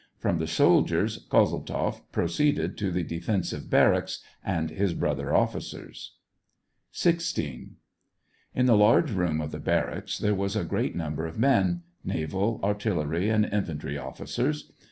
[0.17, 6.15] From the soldiers, Kozeltzoff proceeded to the defensive barracks and his brother officers.
[6.91, 7.67] 200 SEVASTOPOL IN AUGUST.
[7.67, 7.71] XVI.
[8.61, 12.59] In the large room of the barracks there was a great number of men; naval,
[12.63, 14.71] artillery, and infan try officers.